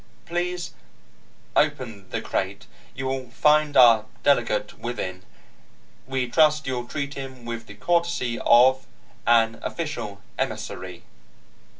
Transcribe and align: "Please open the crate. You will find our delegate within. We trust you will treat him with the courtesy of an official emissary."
"Please 0.25 0.71
open 1.55 2.09
the 2.09 2.21
crate. 2.23 2.65
You 2.95 3.05
will 3.05 3.29
find 3.29 3.77
our 3.77 4.05
delegate 4.23 4.79
within. 4.79 5.21
We 6.07 6.27
trust 6.27 6.65
you 6.65 6.73
will 6.73 6.87
treat 6.87 7.13
him 7.13 7.45
with 7.45 7.67
the 7.67 7.75
courtesy 7.75 8.39
of 8.39 8.87
an 9.27 9.59
official 9.61 10.23
emissary." 10.39 11.03